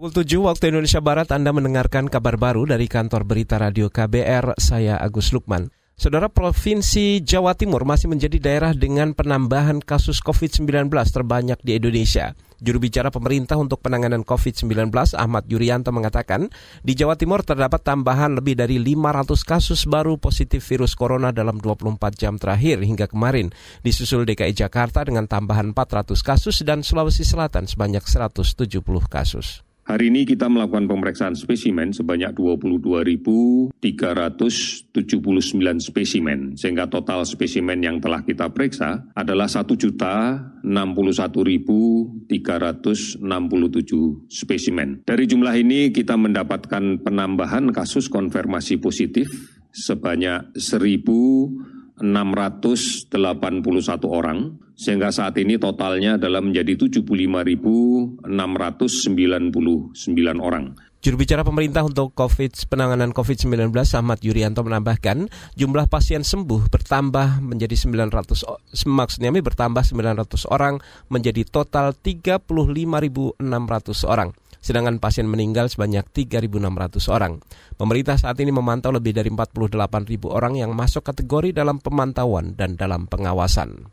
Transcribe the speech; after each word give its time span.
Pukul 0.00 0.16
7 0.16 0.48
waktu 0.48 0.72
Indonesia 0.72 0.96
Barat 1.04 1.28
Anda 1.28 1.52
mendengarkan 1.52 2.08
kabar 2.08 2.40
baru 2.40 2.64
dari 2.64 2.88
kantor 2.88 3.20
berita 3.28 3.60
radio 3.60 3.92
KBR, 3.92 4.56
saya 4.56 4.96
Agus 4.96 5.28
Lukman. 5.28 5.68
Saudara 5.92 6.32
Provinsi 6.32 7.20
Jawa 7.20 7.52
Timur 7.52 7.84
masih 7.84 8.08
menjadi 8.08 8.40
daerah 8.40 8.72
dengan 8.72 9.12
penambahan 9.12 9.84
kasus 9.84 10.24
COVID-19 10.24 10.88
terbanyak 10.88 11.60
di 11.60 11.76
Indonesia. 11.76 12.32
Juru 12.64 12.80
bicara 12.80 13.12
pemerintah 13.12 13.60
untuk 13.60 13.84
penanganan 13.84 14.24
COVID-19 14.24 14.88
Ahmad 15.20 15.44
Yuryanto 15.52 15.92
mengatakan, 15.92 16.48
di 16.80 16.96
Jawa 16.96 17.20
Timur 17.20 17.44
terdapat 17.44 17.84
tambahan 17.84 18.40
lebih 18.40 18.56
dari 18.56 18.80
500 18.80 19.36
kasus 19.44 19.84
baru 19.84 20.16
positif 20.16 20.64
virus 20.64 20.96
corona 20.96 21.28
dalam 21.28 21.60
24 21.60 22.00
jam 22.16 22.40
terakhir 22.40 22.80
hingga 22.80 23.04
kemarin. 23.04 23.52
Disusul 23.84 24.24
DKI 24.24 24.56
Jakarta 24.56 25.04
dengan 25.04 25.28
tambahan 25.28 25.76
400 25.76 26.16
kasus 26.24 26.64
dan 26.64 26.80
Sulawesi 26.80 27.20
Selatan 27.20 27.68
sebanyak 27.68 28.00
170 28.00 28.64
kasus. 29.04 29.60
Hari 29.90 30.06
ini 30.06 30.22
kita 30.22 30.46
melakukan 30.46 30.86
pemeriksaan 30.86 31.34
spesimen 31.34 31.90
sebanyak 31.90 32.30
22.379 32.38 33.82
spesimen, 35.82 36.54
sehingga 36.54 36.86
total 36.86 37.26
spesimen 37.26 37.82
yang 37.82 37.98
telah 37.98 38.22
kita 38.22 38.54
periksa 38.54 39.10
adalah 39.18 39.50
1.061.367 39.50 40.62
spesimen. 44.30 45.02
Dari 45.02 45.24
jumlah 45.26 45.58
ini 45.58 45.90
kita 45.90 46.14
mendapatkan 46.14 47.02
penambahan 47.02 47.74
kasus 47.74 48.06
konfirmasi 48.06 48.78
positif 48.78 49.26
sebanyak 49.74 50.54
1.000 50.54 51.79
681 52.00 53.12
orang, 54.08 54.56
sehingga 54.72 55.12
saat 55.12 55.36
ini 55.36 55.60
totalnya 55.60 56.16
adalah 56.16 56.40
menjadi 56.40 56.74
75.699 56.88 58.26
orang. 60.40 60.74
Juru 61.00 61.16
bicara 61.16 61.40
pemerintah 61.40 61.80
untuk 61.80 62.12
COVID 62.12 62.68
penanganan 62.68 63.16
COVID-19 63.16 63.72
Ahmad 63.72 64.20
Yuryanto 64.20 64.60
menambahkan 64.60 65.32
jumlah 65.56 65.88
pasien 65.88 66.20
sembuh 66.20 66.68
bertambah 66.68 67.40
menjadi 67.40 67.72
900 67.72 68.84
maksudnya 68.84 69.32
bertambah 69.32 69.80
900 69.80 70.28
orang 70.52 70.76
menjadi 71.08 71.48
total 71.48 71.96
35.600 71.96 73.40
orang 74.04 74.36
sedangkan 74.60 75.00
pasien 75.00 75.26
meninggal 75.26 75.72
sebanyak 75.72 76.04
3.600 76.12 76.56
orang. 77.08 77.40
Pemerintah 77.74 78.20
saat 78.20 78.36
ini 78.38 78.52
memantau 78.52 78.92
lebih 78.92 79.16
dari 79.16 79.32
48.000 79.32 80.28
orang 80.28 80.60
yang 80.60 80.76
masuk 80.76 81.02
kategori 81.04 81.56
dalam 81.56 81.80
pemantauan 81.80 82.54
dan 82.54 82.76
dalam 82.76 83.08
pengawasan. 83.08 83.88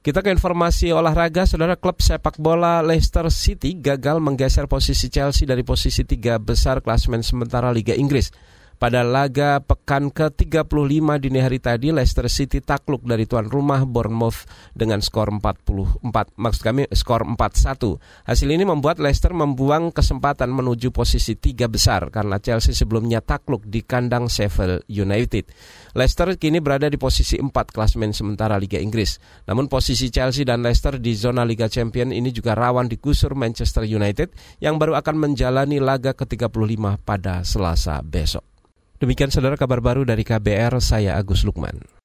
Kita 0.00 0.24
ke 0.24 0.32
informasi 0.32 0.96
olahraga, 0.96 1.44
saudara 1.44 1.76
klub 1.76 2.00
sepak 2.00 2.40
bola 2.40 2.80
Leicester 2.80 3.28
City 3.28 3.76
gagal 3.76 4.16
menggeser 4.16 4.64
posisi 4.64 5.12
Chelsea 5.12 5.44
dari 5.44 5.60
posisi 5.60 6.08
tiga 6.08 6.40
besar 6.40 6.80
klasmen 6.80 7.20
sementara 7.20 7.68
Liga 7.68 7.92
Inggris. 7.92 8.32
Pada 8.80 9.04
laga 9.04 9.60
pekan 9.60 10.08
ke-35 10.08 11.20
dini 11.20 11.44
hari 11.44 11.60
tadi, 11.60 11.92
Leicester 11.92 12.32
City 12.32 12.64
takluk 12.64 13.04
dari 13.04 13.28
tuan 13.28 13.44
rumah 13.44 13.84
Bournemouth 13.84 14.48
dengan 14.72 15.04
skor 15.04 15.28
44, 15.36 16.00
maksud 16.40 16.62
kami 16.64 16.88
skor 16.88 17.28
4-1. 17.28 18.00
Hasil 18.24 18.48
ini 18.48 18.64
membuat 18.64 18.96
Leicester 18.96 19.36
membuang 19.36 19.92
kesempatan 19.92 20.48
menuju 20.48 20.96
posisi 20.96 21.36
tiga 21.36 21.68
besar 21.68 22.08
karena 22.08 22.40
Chelsea 22.40 22.72
sebelumnya 22.72 23.20
takluk 23.20 23.68
di 23.68 23.84
kandang 23.84 24.32
Sheffield 24.32 24.88
United. 24.88 25.52
Leicester 25.92 26.32
kini 26.40 26.64
berada 26.64 26.88
di 26.88 26.96
posisi 26.96 27.36
4 27.36 27.52
klasmen 27.52 28.16
sementara 28.16 28.56
Liga 28.56 28.80
Inggris. 28.80 29.20
Namun 29.44 29.68
posisi 29.68 30.08
Chelsea 30.08 30.48
dan 30.48 30.64
Leicester 30.64 30.96
di 30.96 31.12
zona 31.12 31.44
Liga 31.44 31.68
Champion 31.68 32.16
ini 32.16 32.32
juga 32.32 32.56
rawan 32.56 32.88
digusur 32.88 33.36
Manchester 33.36 33.84
United 33.84 34.32
yang 34.64 34.80
baru 34.80 34.96
akan 34.96 35.20
menjalani 35.20 35.84
laga 35.84 36.16
ke-35 36.16 37.04
pada 37.04 37.44
Selasa 37.44 38.00
besok. 38.00 38.49
Demikian 39.00 39.32
saudara 39.32 39.56
kabar 39.56 39.80
baru 39.80 40.04
dari 40.04 40.20
KBR, 40.28 40.76
saya 40.84 41.16
Agus 41.16 41.40
Lukman. 41.48 41.99